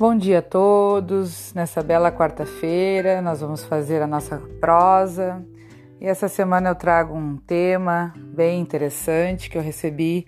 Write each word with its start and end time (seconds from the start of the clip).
Bom 0.00 0.16
dia 0.16 0.38
a 0.38 0.42
todos. 0.42 1.52
Nessa 1.52 1.82
bela 1.82 2.10
quarta-feira, 2.10 3.20
nós 3.20 3.42
vamos 3.42 3.64
fazer 3.64 4.00
a 4.00 4.06
nossa 4.06 4.38
prosa. 4.58 5.44
E 6.00 6.06
essa 6.06 6.26
semana 6.26 6.70
eu 6.70 6.74
trago 6.74 7.14
um 7.14 7.36
tema 7.36 8.14
bem 8.16 8.62
interessante 8.62 9.50
que 9.50 9.58
eu 9.58 9.62
recebi 9.62 10.26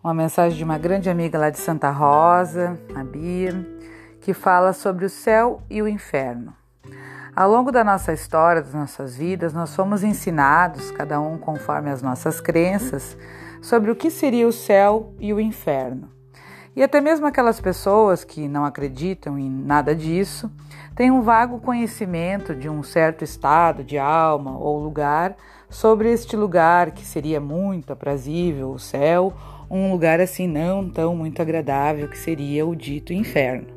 uma 0.00 0.14
mensagem 0.14 0.56
de 0.56 0.62
uma 0.62 0.78
grande 0.78 1.10
amiga 1.10 1.36
lá 1.40 1.50
de 1.50 1.58
Santa 1.58 1.90
Rosa, 1.90 2.78
a 2.94 3.02
Bia, 3.02 3.66
que 4.20 4.32
fala 4.32 4.72
sobre 4.72 5.04
o 5.04 5.10
céu 5.10 5.60
e 5.68 5.82
o 5.82 5.88
inferno. 5.88 6.54
Ao 7.34 7.50
longo 7.50 7.72
da 7.72 7.82
nossa 7.82 8.12
história, 8.12 8.62
das 8.62 8.74
nossas 8.74 9.16
vidas, 9.16 9.52
nós 9.52 9.74
fomos 9.74 10.04
ensinados, 10.04 10.92
cada 10.92 11.20
um 11.20 11.36
conforme 11.36 11.90
as 11.90 12.00
nossas 12.00 12.40
crenças, 12.40 13.18
sobre 13.60 13.90
o 13.90 13.96
que 13.96 14.08
seria 14.08 14.46
o 14.46 14.52
céu 14.52 15.12
e 15.18 15.34
o 15.34 15.40
inferno. 15.40 16.19
E 16.80 16.82
até 16.82 16.98
mesmo 16.98 17.26
aquelas 17.26 17.60
pessoas 17.60 18.24
que 18.24 18.48
não 18.48 18.64
acreditam 18.64 19.38
em 19.38 19.50
nada 19.50 19.94
disso 19.94 20.50
têm 20.96 21.10
um 21.10 21.20
vago 21.20 21.60
conhecimento 21.60 22.54
de 22.54 22.70
um 22.70 22.82
certo 22.82 23.22
estado 23.22 23.84
de 23.84 23.98
alma 23.98 24.56
ou 24.56 24.82
lugar 24.82 25.36
sobre 25.68 26.10
este 26.10 26.34
lugar 26.36 26.92
que 26.92 27.04
seria 27.04 27.38
muito 27.38 27.92
aprazível, 27.92 28.70
o 28.70 28.78
céu, 28.78 29.30
um 29.70 29.92
lugar 29.92 30.22
assim 30.22 30.46
não 30.46 30.88
tão 30.88 31.14
muito 31.14 31.42
agradável 31.42 32.08
que 32.08 32.16
seria 32.16 32.64
o 32.64 32.74
dito 32.74 33.12
inferno. 33.12 33.68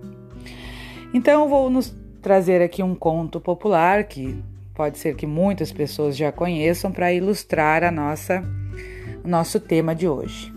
Então 1.13 1.49
vou 1.49 1.69
nos 1.69 1.93
trazer 2.21 2.61
aqui 2.61 2.81
um 2.81 2.95
conto 2.95 3.37
popular 3.41 4.05
que 4.05 4.41
pode 4.73 4.97
ser 4.97 5.17
que 5.17 5.27
muitas 5.27 5.73
pessoas 5.73 6.15
já 6.15 6.31
conheçam 6.31 6.89
para 6.89 7.11
ilustrar 7.11 7.83
a 7.83 7.91
nossa 7.91 8.41
nosso 9.25 9.59
tema 9.59 9.93
de 9.93 10.07
hoje. 10.07 10.52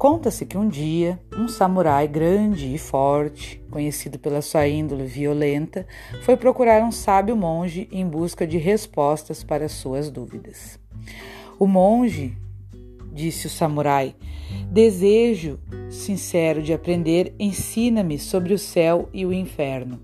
Conta-se 0.00 0.46
que 0.46 0.56
um 0.56 0.66
dia 0.66 1.20
um 1.36 1.46
samurai 1.46 2.08
grande 2.08 2.74
e 2.74 2.78
forte, 2.78 3.62
conhecido 3.70 4.18
pela 4.18 4.40
sua 4.40 4.66
índole 4.66 5.04
violenta, 5.04 5.86
foi 6.22 6.38
procurar 6.38 6.82
um 6.82 6.90
sábio 6.90 7.36
monge 7.36 7.86
em 7.92 8.08
busca 8.08 8.46
de 8.46 8.56
respostas 8.56 9.44
para 9.44 9.68
suas 9.68 10.10
dúvidas. 10.10 10.80
O 11.58 11.66
monge, 11.66 12.34
disse 13.12 13.46
o 13.46 13.50
samurai, 13.50 14.16
desejo 14.70 15.60
sincero 15.90 16.62
de 16.62 16.72
aprender, 16.72 17.34
ensina-me 17.38 18.18
sobre 18.18 18.54
o 18.54 18.58
céu 18.58 19.06
e 19.12 19.26
o 19.26 19.34
inferno. 19.34 20.00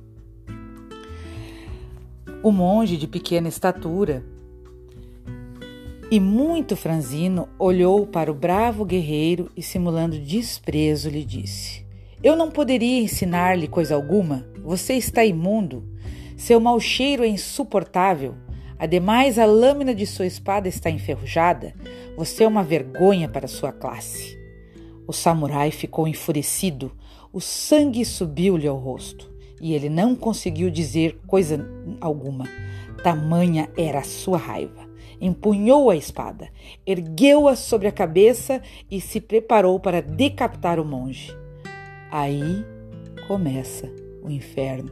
O 2.43 2.53
monge 2.53 2.99
de 2.99 3.09
pequena 3.09 3.49
estatura 3.49 4.23
e 6.09 6.21
muito 6.21 6.77
franzino 6.77 7.49
olhou 7.59 8.07
para 8.07 8.31
o 8.31 8.35
bravo 8.35 8.85
guerreiro 8.85 9.51
e, 9.57 9.63
simulando 9.63 10.19
desprezo, 10.19 11.11
lhe 11.11 11.25
disse: 11.25 11.85
Eu 12.23 12.37
não 12.37 12.51
poderia 12.51 13.01
ensinar-lhe 13.01 13.67
coisa 13.67 13.95
alguma. 13.95 14.47
Você 14.63 14.95
está 14.95 15.25
imundo. 15.25 15.85
Seu 16.37 16.61
mau 16.61 16.79
cheiro 16.79 17.25
é 17.25 17.29
insuportável. 17.29 18.37
Ademais, 18.79 19.39
a 19.39 19.47
lâmina 19.47 19.95
de 19.95 20.07
sua 20.07 20.27
espada 20.27 20.69
está 20.69 20.91
enferrujada. 20.91 21.75
Você 22.17 22.45
é 22.45 22.49
uma 22.49 22.63
vergonha 22.63 23.29
para 23.29 23.49
sua 23.49 23.73
classe. 23.73 24.39
O 25.09 25.13
samurai 25.13 25.71
ficou 25.71 26.07
enfurecido. 26.07 26.93
O 27.33 27.41
sangue 27.41 28.05
subiu-lhe 28.05 28.69
ao 28.69 28.77
rosto 28.77 29.35
e 29.61 29.75
ele 29.75 29.89
não 29.89 30.15
conseguiu 30.15 30.71
dizer 30.71 31.19
coisa 31.27 31.67
alguma. 32.01 32.45
Tamanha 33.03 33.69
era 33.77 34.01
a 34.01 34.05
sua 34.05 34.37
raiva 34.39 34.86
empunhou 35.21 35.91
a 35.91 35.97
espada, 35.97 36.49
ergueu-a 36.87 37.57
sobre 37.57 37.89
a 37.89 37.93
cabeça 37.93 38.63
e 38.91 39.01
se 39.01 39.21
preparou 39.21 39.79
para 39.81 40.03
decapitar 40.03 40.79
o 40.79 40.85
monge. 40.85 41.37
Aí 42.11 42.65
começa 43.27 43.91
o 44.23 44.31
inferno, 44.31 44.91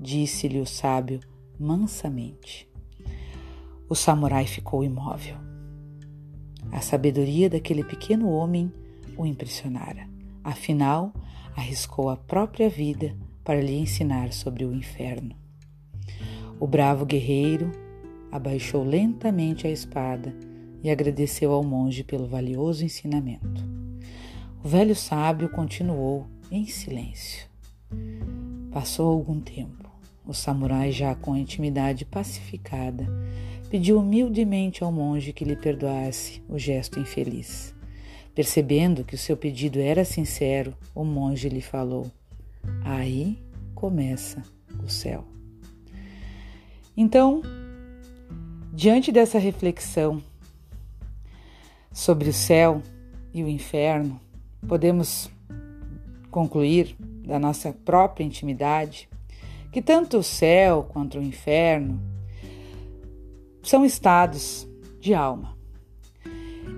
disse-lhe 0.00 0.60
o 0.60 0.66
sábio 0.66 1.20
mansamente. 1.58 2.68
O 3.88 3.94
samurai 3.94 4.46
ficou 4.46 4.82
imóvel. 4.82 5.36
A 6.70 6.80
sabedoria 6.80 7.50
daquele 7.50 7.84
pequeno 7.84 8.30
homem 8.30 8.72
o 9.16 9.26
impressionara. 9.26 10.08
Afinal, 10.42 11.12
arriscou 11.54 12.08
a 12.08 12.16
própria 12.16 12.68
vida 12.68 13.14
para 13.44 13.60
lhe 13.60 13.74
ensinar 13.74 14.32
sobre 14.32 14.64
o 14.64 14.74
inferno. 14.74 15.34
O 16.58 16.66
bravo 16.66 17.04
guerreiro 17.04 17.70
abaixou 18.32 18.82
lentamente 18.82 19.66
a 19.66 19.70
espada 19.70 20.34
e 20.82 20.90
agradeceu 20.90 21.52
ao 21.52 21.62
monge 21.62 22.02
pelo 22.02 22.26
valioso 22.26 22.82
ensinamento. 22.82 23.62
O 24.64 24.68
velho 24.68 24.96
sábio 24.96 25.50
continuou 25.50 26.26
em 26.50 26.66
silêncio. 26.66 27.46
Passou 28.70 29.12
algum 29.12 29.38
tempo. 29.38 29.90
O 30.26 30.32
samurai, 30.32 30.90
já 30.90 31.14
com 31.14 31.34
a 31.34 31.38
intimidade 31.38 32.04
pacificada, 32.04 33.06
pediu 33.68 33.98
humildemente 33.98 34.82
ao 34.82 34.90
monge 34.90 35.32
que 35.32 35.44
lhe 35.44 35.56
perdoasse 35.56 36.42
o 36.48 36.58
gesto 36.58 36.98
infeliz. 36.98 37.74
Percebendo 38.34 39.04
que 39.04 39.14
o 39.14 39.18
seu 39.18 39.36
pedido 39.36 39.78
era 39.78 40.04
sincero, 40.04 40.74
o 40.94 41.04
monge 41.04 41.48
lhe 41.48 41.60
falou: 41.60 42.10
Aí 42.82 43.38
começa 43.74 44.42
o 44.82 44.88
céu. 44.88 45.24
Então, 46.96 47.42
Diante 48.72 49.12
dessa 49.12 49.38
reflexão 49.38 50.22
sobre 51.92 52.30
o 52.30 52.32
céu 52.32 52.82
e 53.34 53.44
o 53.44 53.48
inferno, 53.48 54.18
podemos 54.66 55.30
concluir 56.30 56.96
da 57.26 57.38
nossa 57.38 57.72
própria 57.84 58.24
intimidade 58.24 59.08
que 59.70 59.82
tanto 59.82 60.18
o 60.18 60.22
céu 60.22 60.84
quanto 60.88 61.18
o 61.18 61.22
inferno 61.22 62.00
são 63.62 63.84
estados 63.84 64.66
de 64.98 65.12
alma 65.12 65.54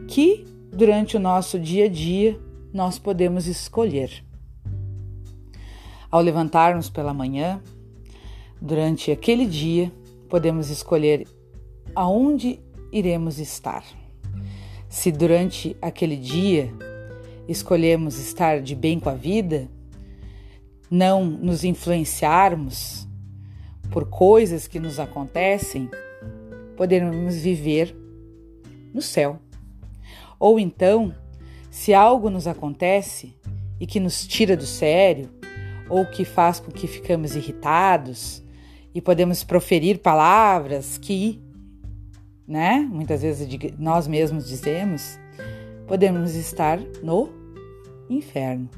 que 0.08 0.44
durante 0.72 1.16
o 1.16 1.20
nosso 1.20 1.58
dia 1.58 1.86
a 1.86 1.88
dia 1.88 2.38
nós 2.72 2.98
podemos 2.98 3.46
escolher. 3.46 4.24
Ao 6.10 6.20
levantarmos 6.20 6.90
pela 6.90 7.14
manhã, 7.14 7.60
durante 8.60 9.10
aquele 9.10 9.46
dia, 9.46 9.92
podemos 10.28 10.70
escolher 10.70 11.26
aonde 11.94 12.60
iremos 12.92 13.38
estar. 13.38 13.84
Se 14.88 15.10
durante 15.10 15.76
aquele 15.82 16.16
dia 16.16 16.72
escolhemos 17.48 18.18
estar 18.18 18.60
de 18.60 18.74
bem 18.74 18.98
com 18.98 19.08
a 19.08 19.14
vida, 19.14 19.68
não 20.90 21.24
nos 21.24 21.64
influenciarmos 21.64 23.06
por 23.90 24.08
coisas 24.08 24.66
que 24.66 24.78
nos 24.78 24.98
acontecem, 24.98 25.90
poderemos 26.76 27.36
viver 27.36 27.94
no 28.92 29.02
céu. 29.02 29.38
Ou 30.38 30.58
então, 30.58 31.14
se 31.70 31.92
algo 31.92 32.30
nos 32.30 32.46
acontece 32.46 33.36
e 33.80 33.86
que 33.86 33.98
nos 33.98 34.26
tira 34.26 34.56
do 34.56 34.66
sério, 34.66 35.28
ou 35.88 36.06
que 36.06 36.24
faz 36.24 36.60
com 36.60 36.70
que 36.70 36.86
ficamos 36.86 37.34
irritados 37.34 38.42
e 38.94 39.00
podemos 39.00 39.44
proferir 39.44 39.98
palavras 39.98 40.96
que 40.96 41.43
né? 42.46 42.86
Muitas 42.90 43.22
vezes 43.22 43.48
nós 43.78 44.06
mesmos 44.06 44.48
dizemos, 44.48 45.18
podemos 45.86 46.34
estar 46.34 46.78
no 47.02 47.30
inferno. 48.08 48.68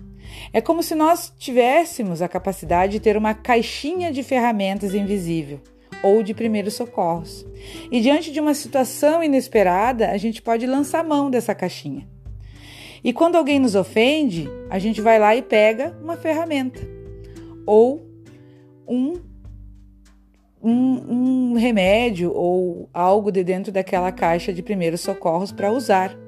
É 0.53 0.61
como 0.61 0.83
se 0.83 0.95
nós 0.95 1.33
tivéssemos 1.39 2.21
a 2.21 2.29
capacidade 2.29 2.93
de 2.93 3.01
ter 3.01 3.17
uma 3.17 3.35
caixinha 3.35 4.13
de 4.13 4.23
ferramentas 4.23 4.95
invisível 4.95 5.61
ou 6.03 6.23
de 6.23 6.35
primeiros 6.35 6.75
socorros. 6.75 7.47
E 7.91 8.01
diante 8.01 8.33
de 8.33 8.41
uma 8.41 8.55
situação 8.55 9.23
inesperada, 9.23 10.11
a 10.11 10.17
gente 10.17 10.43
pode 10.43 10.67
lançar 10.67 11.05
mão 11.05 11.31
dessa 11.31 11.55
caixinha. 11.55 12.07
E 13.03 13.13
quando 13.13 13.37
alguém 13.37 13.59
nos 13.59 13.75
ofende, 13.75 14.49
a 14.69 14.79
gente 14.79 15.01
vai 15.01 15.19
lá 15.19 15.35
e 15.37 15.43
pega 15.43 15.97
uma 16.03 16.17
ferramenta 16.17 16.81
ou 17.65 18.05
um 18.87 19.15
um, 20.67 21.53
um 21.53 21.55
remédio 21.55 22.33
ou 22.35 22.91
algo 22.93 23.31
de 23.31 23.45
dentro 23.45 23.71
daquela 23.71 24.11
caixa 24.11 24.53
de 24.53 24.63
primeiros 24.63 25.01
socorros 25.01 25.53
para 25.53 25.71
usar 25.71 26.19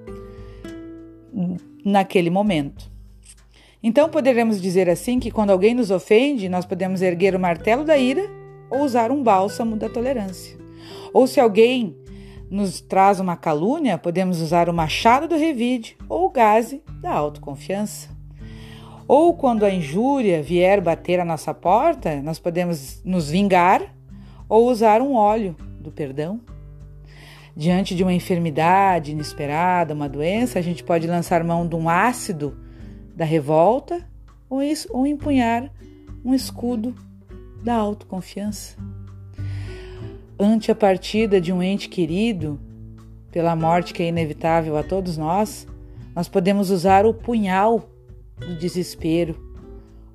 naquele 1.84 2.30
momento. 2.30 2.88
Então 3.82 4.08
poderemos 4.08 4.62
dizer 4.62 4.88
assim 4.88 5.18
que 5.18 5.32
quando 5.32 5.50
alguém 5.50 5.74
nos 5.74 5.90
ofende, 5.90 6.48
nós 6.48 6.64
podemos 6.64 7.02
erguer 7.02 7.34
o 7.34 7.40
martelo 7.40 7.84
da 7.84 7.98
ira 7.98 8.22
ou 8.70 8.82
usar 8.82 9.10
um 9.10 9.24
bálsamo 9.24 9.76
da 9.76 9.88
tolerância. 9.88 10.56
Ou 11.12 11.26
se 11.26 11.40
alguém 11.40 11.96
nos 12.48 12.80
traz 12.80 13.18
uma 13.18 13.36
calúnia, 13.36 13.98
podemos 13.98 14.40
usar 14.40 14.68
o 14.68 14.74
machado 14.74 15.26
do 15.26 15.36
revide 15.36 15.96
ou 16.08 16.26
o 16.26 16.30
gaze 16.30 16.80
da 17.00 17.10
autoconfiança. 17.10 18.08
Ou 19.06 19.34
quando 19.34 19.64
a 19.64 19.70
injúria 19.70 20.42
vier 20.42 20.80
bater 20.80 21.18
a 21.18 21.24
nossa 21.24 21.52
porta, 21.52 22.22
nós 22.22 22.38
podemos 22.38 23.02
nos 23.04 23.30
vingar 23.30 23.97
ou 24.48 24.68
usar 24.68 25.02
um 25.02 25.14
óleo 25.14 25.54
do 25.80 25.90
perdão. 25.90 26.40
Diante 27.56 27.94
de 27.94 28.02
uma 28.02 28.12
enfermidade 28.12 29.12
inesperada, 29.12 29.92
uma 29.92 30.08
doença, 30.08 30.58
a 30.58 30.62
gente 30.62 30.84
pode 30.84 31.06
lançar 31.06 31.42
mão 31.42 31.66
de 31.66 31.74
um 31.74 31.88
ácido 31.88 32.56
da 33.16 33.24
revolta 33.24 34.08
ou, 34.48 34.62
isso, 34.62 34.88
ou 34.92 35.06
empunhar 35.06 35.70
um 36.24 36.34
escudo 36.34 36.94
da 37.62 37.74
autoconfiança. 37.74 38.76
Ante 40.38 40.70
a 40.70 40.74
partida 40.74 41.40
de 41.40 41.52
um 41.52 41.60
ente 41.60 41.88
querido, 41.88 42.60
pela 43.32 43.56
morte 43.56 43.92
que 43.92 44.02
é 44.02 44.08
inevitável 44.08 44.76
a 44.76 44.82
todos 44.82 45.16
nós, 45.16 45.66
nós 46.14 46.28
podemos 46.28 46.70
usar 46.70 47.04
o 47.04 47.12
punhal 47.12 47.90
do 48.38 48.56
desespero, 48.56 49.36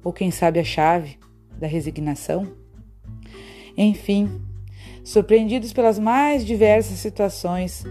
ou 0.03 0.13
quem 0.13 0.31
sabe 0.31 0.59
a 0.59 0.63
chave 0.63 1.17
da 1.59 1.67
resignação. 1.67 2.62
Enfim, 3.77 4.41
surpreendidos 5.03 5.73
pelas 5.73 5.97
mais 5.97 6.45
diversas 6.45 6.99
situações, 6.99 7.83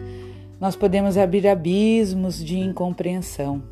nós 0.60 0.76
podemos 0.76 1.16
abrir 1.16 1.46
abismos 1.48 2.42
de 2.42 2.58
incompreensão 2.58 3.62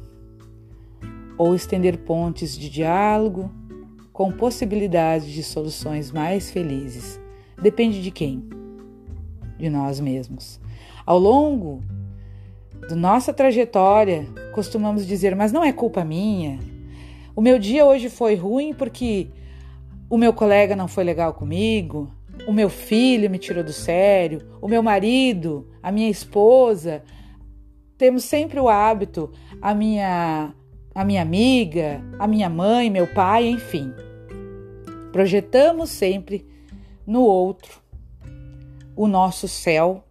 ou 1.38 1.54
estender 1.54 1.98
pontes 1.98 2.58
de 2.58 2.68
diálogo 2.68 3.50
com 4.12 4.30
possibilidades 4.32 5.28
de 5.28 5.42
soluções 5.42 6.10
mais 6.10 6.50
felizes. 6.50 7.20
Depende 7.62 8.02
de 8.02 8.10
quem? 8.10 8.44
De 9.56 9.70
nós 9.70 10.00
mesmos. 10.00 10.60
Ao 11.06 11.18
longo 11.18 11.82
da 12.88 12.96
nossa 12.96 13.32
trajetória, 13.32 14.26
costumamos 14.52 15.06
dizer: 15.06 15.34
Mas 15.34 15.52
não 15.52 15.62
é 15.62 15.72
culpa 15.72 16.04
minha. 16.04 16.58
O 17.34 17.40
meu 17.40 17.58
dia 17.58 17.86
hoje 17.86 18.10
foi 18.10 18.34
ruim 18.34 18.74
porque 18.74 19.28
o 20.10 20.18
meu 20.18 20.32
colega 20.32 20.74
não 20.74 20.88
foi 20.88 21.04
legal 21.04 21.32
comigo, 21.32 22.10
o 22.46 22.52
meu 22.52 22.68
filho 22.68 23.30
me 23.30 23.38
tirou 23.38 23.62
do 23.62 23.72
sério, 23.72 24.42
o 24.60 24.66
meu 24.66 24.82
marido, 24.82 25.70
a 25.80 25.92
minha 25.92 26.10
esposa. 26.10 27.02
Temos 27.96 28.24
sempre 28.24 28.58
o 28.58 28.68
hábito, 28.68 29.30
a 29.62 29.72
minha 29.72 30.52
a 30.92 31.04
minha 31.04 31.22
amiga, 31.22 32.02
a 32.18 32.26
minha 32.26 32.50
mãe, 32.50 32.90
meu 32.90 33.06
pai, 33.06 33.48
enfim. 33.48 33.94
Projetamos 35.12 35.90
sempre 35.90 36.44
no 37.06 37.22
outro 37.22 37.80
o 38.96 39.06
nosso 39.06 39.46
céu 39.46 40.04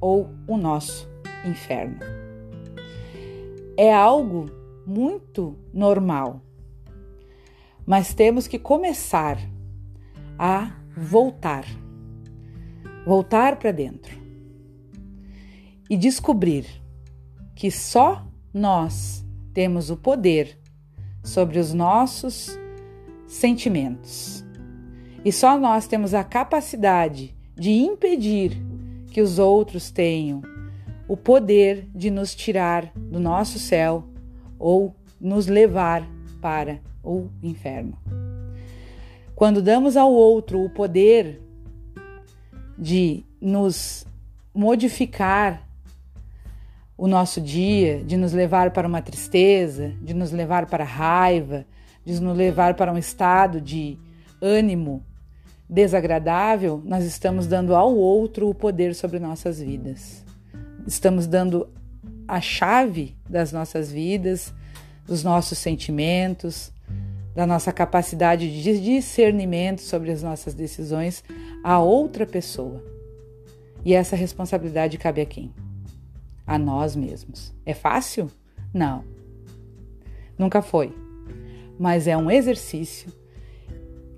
ou 0.00 0.28
o 0.46 0.56
nosso 0.58 1.08
inferno. 1.44 1.98
É 3.76 3.92
algo 3.92 4.50
muito 4.86 5.56
normal, 5.72 6.42
mas 7.86 8.12
temos 8.12 8.46
que 8.46 8.58
começar 8.58 9.38
a 10.38 10.72
voltar 10.96 11.64
voltar 13.06 13.54
para 13.54 13.70
dentro 13.70 14.20
e 15.88 15.96
descobrir 15.96 16.66
que 17.54 17.70
só 17.70 18.26
nós 18.52 19.24
temos 19.54 19.90
o 19.90 19.96
poder 19.96 20.58
sobre 21.22 21.60
os 21.60 21.72
nossos 21.72 22.58
sentimentos. 23.28 24.44
E 25.24 25.30
só 25.30 25.56
nós 25.56 25.86
temos 25.86 26.14
a 26.14 26.24
capacidade 26.24 27.34
de 27.54 27.70
impedir 27.70 28.60
que 29.12 29.20
os 29.20 29.38
outros 29.38 29.90
tenham 29.90 30.42
o 31.06 31.16
poder 31.16 31.88
de 31.94 32.10
nos 32.10 32.34
tirar 32.34 32.92
do 32.96 33.20
nosso 33.20 33.60
céu 33.60 34.04
ou 34.58 34.96
nos 35.20 35.46
levar 35.46 36.04
para 36.40 36.80
o 37.06 37.30
inferno. 37.42 37.96
Quando 39.34 39.62
damos 39.62 39.96
ao 39.96 40.12
outro 40.12 40.64
o 40.64 40.70
poder 40.70 41.40
de 42.76 43.24
nos 43.40 44.06
modificar 44.54 45.66
o 46.96 47.06
nosso 47.06 47.40
dia, 47.40 48.02
de 48.02 48.16
nos 48.16 48.32
levar 48.32 48.70
para 48.70 48.88
uma 48.88 49.02
tristeza, 49.02 49.92
de 50.00 50.14
nos 50.14 50.32
levar 50.32 50.66
para 50.66 50.84
raiva, 50.84 51.66
de 52.04 52.18
nos 52.20 52.36
levar 52.36 52.74
para 52.74 52.92
um 52.92 52.98
estado 52.98 53.60
de 53.60 53.98
ânimo 54.40 55.04
desagradável, 55.68 56.80
nós 56.84 57.04
estamos 57.04 57.46
dando 57.46 57.74
ao 57.74 57.94
outro 57.94 58.48
o 58.48 58.54
poder 58.54 58.94
sobre 58.94 59.18
nossas 59.18 59.60
vidas. 59.60 60.24
Estamos 60.86 61.26
dando 61.26 61.68
a 62.26 62.40
chave 62.40 63.16
das 63.28 63.52
nossas 63.52 63.90
vidas, 63.90 64.54
dos 65.06 65.22
nossos 65.22 65.58
sentimentos, 65.58 66.72
da 67.36 67.46
nossa 67.46 67.70
capacidade 67.70 68.50
de 68.50 68.80
discernimento 68.80 69.82
sobre 69.82 70.10
as 70.10 70.24
nossas 70.24 70.54
decisões 70.54 71.22
a 71.62 71.78
outra 71.78 72.26
pessoa. 72.26 72.82
E 73.84 73.94
essa 73.94 74.16
responsabilidade 74.16 74.98
cabe 74.98 75.20
a 75.20 75.26
quem? 75.26 75.52
a 76.46 76.58
nós 76.58 76.94
mesmos. 76.94 77.52
É 77.64 77.74
fácil? 77.74 78.30
Não. 78.72 79.04
Nunca 80.38 80.62
foi. 80.62 80.94
Mas 81.78 82.06
é 82.06 82.16
um 82.16 82.30
exercício 82.30 83.12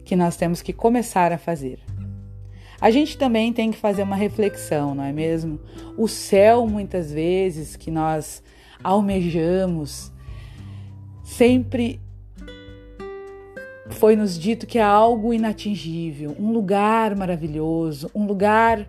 que 0.05 0.15
nós 0.15 0.37
temos 0.37 0.61
que 0.61 0.73
começar 0.73 1.33
a 1.33 1.39
fazer. 1.39 1.81
A 2.81 2.91
gente 2.91 3.19
também 3.19 3.53
tem 3.53 3.71
que 3.71 3.79
fazer 3.79 4.03
uma 4.03 4.15
reflexão, 4.15 4.95
não 4.95 5.03
é 5.03 5.13
mesmo? 5.13 5.59
O 5.97 6.07
céu, 6.07 6.67
muitas 6.67 7.11
vezes, 7.11 7.75
que 7.75 7.91
nós 7.91 8.43
almejamos, 8.85 10.13
sempre 11.25 12.01
foi 13.91 14.15
nos 14.17 14.39
dito 14.39 14.67
que 14.67 14.79
é 14.79 14.83
algo 14.83 15.33
inatingível, 15.33 16.37
um 16.39 16.53
lugar 16.53 17.17
maravilhoso, 17.17 18.11
um 18.15 18.27
lugar 18.27 18.89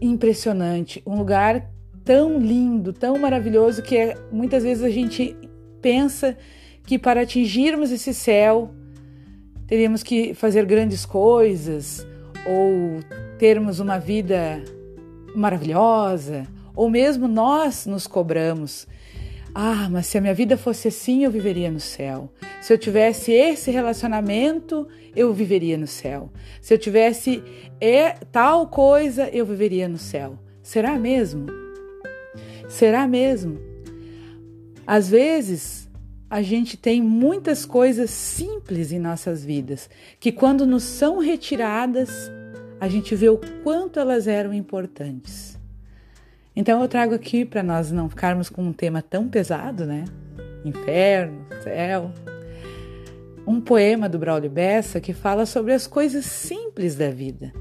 impressionante, 0.00 1.02
um 1.06 1.16
lugar 1.16 1.70
tão 2.04 2.38
lindo, 2.38 2.92
tão 2.92 3.18
maravilhoso 3.18 3.82
que 3.82 3.96
é, 3.96 4.14
muitas 4.30 4.62
vezes 4.62 4.84
a 4.84 4.90
gente 4.90 5.36
pensa 5.80 6.36
que 6.84 6.98
para 6.98 7.22
atingirmos 7.22 7.90
esse 7.90 8.14
céu 8.14 8.70
teríamos 9.66 10.02
que 10.02 10.32
fazer 10.34 10.64
grandes 10.64 11.04
coisas 11.04 12.06
ou 12.46 13.00
termos 13.38 13.80
uma 13.80 13.98
vida 13.98 14.62
maravilhosa, 15.34 16.46
ou 16.74 16.88
mesmo 16.88 17.26
nós 17.26 17.86
nos 17.86 18.06
cobramos. 18.06 18.86
Ah, 19.54 19.88
mas 19.90 20.06
se 20.06 20.16
a 20.16 20.20
minha 20.20 20.34
vida 20.34 20.56
fosse 20.56 20.88
assim, 20.88 21.24
eu 21.24 21.30
viveria 21.30 21.70
no 21.70 21.80
céu. 21.80 22.30
Se 22.60 22.72
eu 22.72 22.78
tivesse 22.78 23.32
esse 23.32 23.70
relacionamento, 23.70 24.88
eu 25.14 25.32
viveria 25.32 25.78
no 25.78 25.86
céu. 25.86 26.30
Se 26.60 26.74
eu 26.74 26.78
tivesse 26.78 27.42
é, 27.80 28.12
tal 28.32 28.68
coisa, 28.68 29.28
eu 29.28 29.46
viveria 29.46 29.88
no 29.88 29.98
céu. 29.98 30.38
Será 30.62 30.98
mesmo? 30.98 31.46
Será 32.68 33.06
mesmo? 33.06 33.58
Às 34.86 35.08
vezes, 35.08 35.88
a 36.28 36.42
gente 36.42 36.76
tem 36.76 37.00
muitas 37.00 37.64
coisas 37.64 38.10
simples 38.10 38.92
em 38.92 38.98
nossas 38.98 39.44
vidas 39.44 39.88
que, 40.18 40.32
quando 40.32 40.66
nos 40.66 40.82
são 40.82 41.18
retiradas, 41.18 42.30
a 42.80 42.88
gente 42.88 43.14
vê 43.14 43.28
o 43.28 43.40
quanto 43.62 43.98
elas 44.00 44.26
eram 44.26 44.52
importantes. 44.52 45.56
Então, 46.54 46.82
eu 46.82 46.88
trago 46.88 47.14
aqui 47.14 47.44
para 47.44 47.62
nós 47.62 47.92
não 47.92 48.08
ficarmos 48.08 48.48
com 48.48 48.62
um 48.62 48.72
tema 48.72 49.02
tão 49.02 49.28
pesado, 49.28 49.86
né? 49.86 50.04
Inferno, 50.64 51.46
céu. 51.62 52.10
Um 53.46 53.60
poema 53.60 54.08
do 54.08 54.18
Braulio 54.18 54.50
Bessa 54.50 55.00
que 55.00 55.12
fala 55.12 55.46
sobre 55.46 55.72
as 55.72 55.86
coisas 55.86 56.26
simples 56.26 56.96
da 56.96 57.10
vida. 57.10 57.52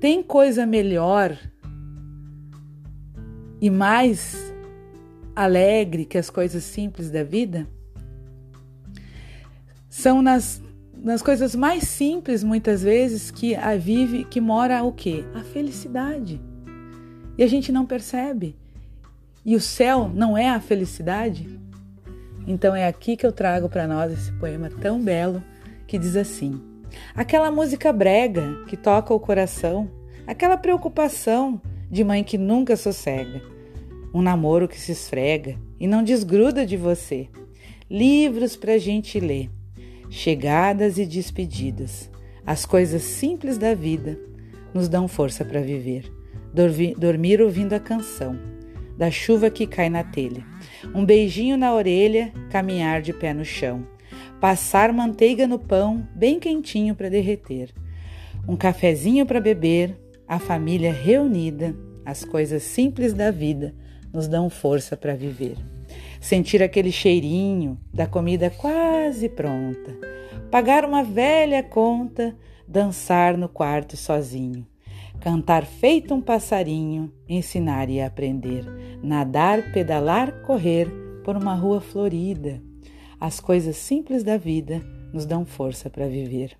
Tem 0.00 0.22
coisa 0.22 0.64
melhor 0.64 1.36
e 3.60 3.68
mais 3.68 4.52
alegre 5.36 6.04
que 6.04 6.16
as 6.16 6.30
coisas 6.30 6.64
simples 6.64 7.10
da 7.10 7.22
vida? 7.22 7.66
São 9.88 10.22
nas, 10.22 10.62
nas 10.96 11.22
coisas 11.22 11.54
mais 11.54 11.84
simples, 11.84 12.42
muitas 12.42 12.82
vezes, 12.82 13.30
que 13.30 13.54
a 13.54 13.76
vive, 13.76 14.24
que 14.24 14.40
mora 14.40 14.82
o 14.82 14.92
quê? 14.92 15.24
A 15.34 15.40
felicidade. 15.40 16.40
E 17.36 17.42
a 17.42 17.46
gente 17.46 17.70
não 17.70 17.84
percebe. 17.84 18.56
E 19.44 19.54
o 19.54 19.60
céu 19.60 20.10
não 20.12 20.38
é 20.38 20.48
a 20.48 20.60
felicidade? 20.60 21.60
Então 22.46 22.74
é 22.74 22.86
aqui 22.86 23.16
que 23.16 23.26
eu 23.26 23.32
trago 23.32 23.68
para 23.68 23.86
nós 23.86 24.12
esse 24.12 24.32
poema 24.32 24.68
tão 24.68 25.00
belo 25.00 25.42
que 25.86 25.98
diz 25.98 26.16
assim: 26.16 26.60
Aquela 27.14 27.50
música 27.50 27.92
brega 27.92 28.64
que 28.66 28.76
toca 28.76 29.14
o 29.14 29.20
coração, 29.20 29.90
aquela 30.26 30.56
preocupação 30.56 31.60
de 31.90 32.04
mãe 32.04 32.22
que 32.22 32.36
nunca 32.36 32.76
sossega 32.76 33.40
um 34.14 34.22
namoro 34.22 34.68
que 34.68 34.80
se 34.80 34.92
esfrega 34.92 35.58
e 35.78 35.88
não 35.88 36.04
desgruda 36.04 36.64
de 36.64 36.76
você, 36.76 37.28
livros 37.90 38.54
para 38.54 38.74
a 38.74 38.78
gente 38.78 39.18
ler, 39.18 39.50
chegadas 40.08 40.98
e 40.98 41.04
despedidas, 41.04 42.08
as 42.46 42.64
coisas 42.64 43.02
simples 43.02 43.58
da 43.58 43.74
vida 43.74 44.16
nos 44.72 44.88
dão 44.88 45.08
força 45.08 45.44
para 45.44 45.60
viver. 45.60 46.12
Dormir 46.96 47.42
ouvindo 47.42 47.72
a 47.72 47.80
canção 47.80 48.53
da 48.96 49.10
chuva 49.10 49.50
que 49.50 49.66
cai 49.66 49.88
na 49.88 50.04
telha, 50.04 50.44
um 50.94 51.04
beijinho 51.04 51.56
na 51.56 51.74
orelha, 51.74 52.32
caminhar 52.50 53.02
de 53.02 53.12
pé 53.12 53.32
no 53.32 53.44
chão, 53.44 53.86
passar 54.40 54.92
manteiga 54.92 55.46
no 55.46 55.58
pão 55.58 56.06
bem 56.14 56.38
quentinho 56.38 56.94
para 56.94 57.08
derreter, 57.08 57.72
um 58.46 58.56
cafezinho 58.56 59.24
para 59.24 59.40
beber, 59.40 59.98
a 60.28 60.38
família 60.38 60.92
reunida, 60.92 61.74
as 62.04 62.24
coisas 62.24 62.62
simples 62.62 63.12
da 63.12 63.30
vida 63.30 63.74
nos 64.12 64.28
dão 64.28 64.48
força 64.48 64.96
para 64.96 65.14
viver. 65.14 65.56
Sentir 66.20 66.62
aquele 66.62 66.92
cheirinho 66.92 67.78
da 67.92 68.06
comida 68.06 68.50
quase 68.50 69.28
pronta, 69.28 69.96
pagar 70.50 70.84
uma 70.84 71.02
velha 71.02 71.62
conta, 71.62 72.36
dançar 72.66 73.36
no 73.36 73.48
quarto 73.48 73.96
sozinho, 73.96 74.66
cantar 75.20 75.64
feito 75.64 76.14
um 76.14 76.20
passarinho, 76.20 77.10
ensinar 77.28 77.88
e 77.88 78.00
aprender, 78.00 78.64
nadar, 79.02 79.72
pedalar, 79.72 80.42
correr 80.42 80.88
por 81.24 81.36
uma 81.36 81.54
rua 81.54 81.80
florida. 81.80 82.62
As 83.18 83.40
coisas 83.40 83.76
simples 83.76 84.22
da 84.22 84.36
vida 84.36 84.82
nos 85.12 85.24
dão 85.24 85.46
força 85.46 85.88
para 85.88 86.08
viver. 86.08 86.56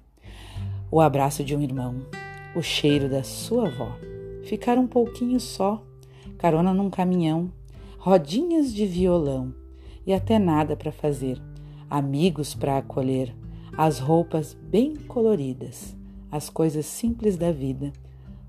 O 0.91 1.01
abraço 1.01 1.45
de 1.45 1.55
um 1.55 1.61
irmão, 1.61 2.07
o 2.55 2.63
cheiro 2.63 3.09
da 3.09 3.23
sua 3.23 3.67
avó, 3.67 3.99
ficar 4.45 4.79
um 4.79 4.87
pouquinho 4.87 5.41
só, 5.41 5.85
carona 6.39 6.73
num 6.73 6.89
caminhão, 6.89 7.53
rodinhas 7.99 8.73
de 8.73 8.87
violão 8.87 9.53
e 10.07 10.13
até 10.13 10.39
nada 10.39 10.77
para 10.77 10.93
fazer, 10.93 11.41
amigos 11.91 12.55
para 12.55 12.79
acolher, 12.79 13.35
as 13.77 13.99
roupas 13.99 14.55
bem 14.55 14.95
coloridas, 14.95 15.97
as 16.31 16.49
coisas 16.49 16.87
simples 16.87 17.37
da 17.37 17.51
vida 17.51 17.93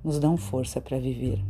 nos 0.05 0.19
dão 0.19 0.37
força 0.37 0.79
para 0.79 0.99
viver. 0.99 1.43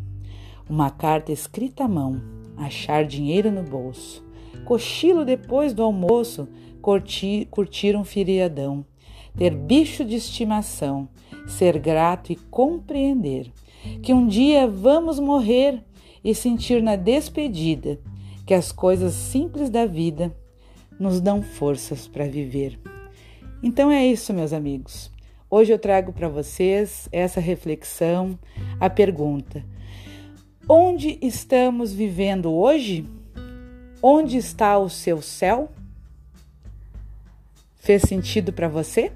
Uma 0.67 0.89
carta 0.89 1.31
escrita 1.31 1.83
à 1.83 1.87
mão, 1.87 2.21
achar 2.55 3.05
dinheiro 3.05 3.51
no 3.51 3.61
bolso, 3.61 4.25
cochilo 4.63 5.25
depois 5.25 5.73
do 5.73 5.83
almoço, 5.83 6.47
curtir, 6.81 7.45
curtir 7.51 7.95
um 7.97 8.05
feriadão, 8.05 8.85
ter 9.37 9.53
bicho 9.53 10.05
de 10.05 10.15
estimação, 10.15 11.09
ser 11.45 11.77
grato 11.77 12.31
e 12.31 12.35
compreender 12.35 13.51
que 14.01 14.13
um 14.13 14.25
dia 14.25 14.67
vamos 14.67 15.19
morrer 15.19 15.83
e 16.23 16.33
sentir 16.33 16.81
na 16.81 16.95
despedida 16.95 17.99
que 18.45 18.53
as 18.53 18.71
coisas 18.71 19.13
simples 19.13 19.69
da 19.69 19.85
vida 19.85 20.35
nos 20.99 21.19
dão 21.19 21.41
forças 21.41 22.07
para 22.07 22.25
viver. 22.25 22.79
Então 23.61 23.91
é 23.91 24.05
isso, 24.05 24.33
meus 24.33 24.53
amigos. 24.53 25.11
Hoje 25.57 25.71
eu 25.71 25.79
trago 25.79 26.11
para 26.11 26.27
vocês 26.27 27.07
essa 27.13 27.39
reflexão, 27.39 28.37
a 28.77 28.89
pergunta: 28.89 29.63
onde 30.67 31.17
estamos 31.21 31.93
vivendo 31.93 32.51
hoje? 32.51 33.07
Onde 34.03 34.35
está 34.35 34.77
o 34.77 34.89
seu 34.89 35.21
céu? 35.21 35.71
Fez 37.77 38.01
sentido 38.01 38.51
para 38.51 38.67
você? 38.67 39.13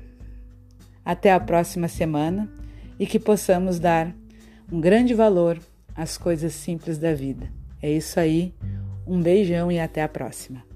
Até 1.04 1.34
a 1.34 1.42
próxima 1.42 1.90
semana 1.90 2.50
e 2.98 3.06
que 3.06 3.20
possamos 3.20 3.78
dar 3.78 4.16
um 4.72 4.80
grande 4.80 5.14
valor 5.14 5.60
às 5.94 6.18
coisas 6.18 6.54
simples 6.54 6.98
da 6.98 7.14
vida. 7.14 7.52
É 7.82 7.92
isso 7.92 8.18
aí. 8.18 8.54
Um 9.06 9.22
beijão 9.22 9.70
e 9.70 9.78
até 9.78 10.02
a 10.02 10.08
próxima. 10.08 10.69